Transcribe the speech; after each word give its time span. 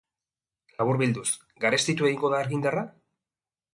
Laburbilduz, 0.77 1.27
garestitu 1.65 2.07
egingo 2.11 2.33
da 2.35 2.41
argindarra? 2.47 2.87